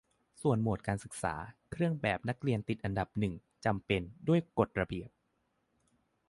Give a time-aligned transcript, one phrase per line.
[0.41, 1.35] ส่วนหมวดการศึกษา
[1.71, 3.33] เครื่องแบบนักเรียนติดอันดับหนึ่ง
[3.65, 5.09] "จำเป็น" ด้วยกฎระเบียบ